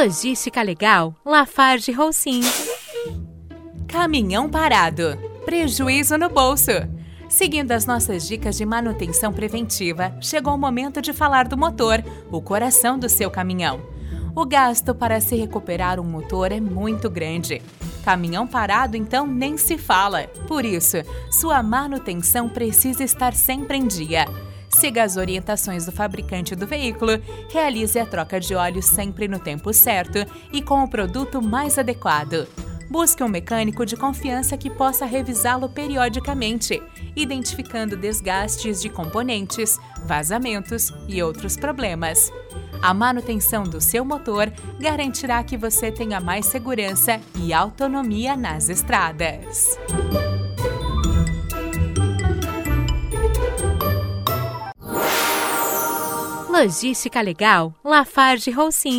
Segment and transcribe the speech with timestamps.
[0.00, 2.40] Logística legal, Lafarge Holcim.
[3.88, 5.18] Caminhão parado.
[5.44, 6.70] Prejuízo no bolso.
[7.28, 12.00] Seguindo as nossas dicas de manutenção preventiva, chegou o momento de falar do motor,
[12.30, 13.82] o coração do seu caminhão.
[14.36, 17.60] O gasto para se recuperar um motor é muito grande.
[18.04, 20.28] Caminhão parado, então, nem se fala.
[20.46, 24.26] Por isso, sua manutenção precisa estar sempre em dia.
[24.68, 27.12] Siga as orientações do fabricante do veículo,
[27.50, 30.18] realize a troca de óleo sempre no tempo certo
[30.52, 32.46] e com o produto mais adequado.
[32.90, 36.82] Busque um mecânico de confiança que possa revisá-lo periodicamente,
[37.14, 42.32] identificando desgastes de componentes, vazamentos e outros problemas.
[42.80, 44.50] A manutenção do seu motor
[44.80, 49.78] garantirá que você tenha mais segurança e autonomia nas estradas.
[56.58, 58.98] Logística legal, Lafarge Holcim.